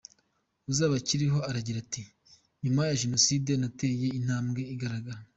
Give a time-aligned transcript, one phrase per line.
[0.71, 2.03] Uzabakiriho aragira ati:
[2.63, 5.21] “Nyuma ya Jenoside nateye intambwe igaragara.